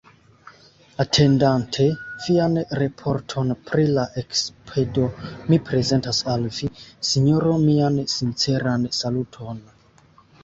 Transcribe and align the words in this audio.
Atendante 1.03 1.83
vian 2.27 2.55
raporton 2.79 3.51
pri 3.67 3.83
la 3.97 4.05
ekspedo, 4.23 5.03
mi 5.51 5.59
prezentas 5.67 6.21
al 6.37 6.47
vi, 6.61 6.69
Sinjoro, 7.11 7.53
mian 7.67 7.99
sinceran 8.15 8.89
saluton. 9.01 9.61